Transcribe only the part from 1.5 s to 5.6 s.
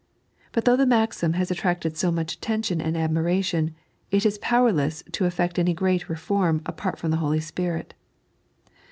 attracted so much attention and admiration, it is powerless to effect